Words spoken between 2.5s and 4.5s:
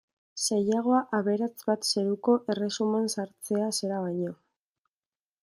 erresuman sartzea zera baino.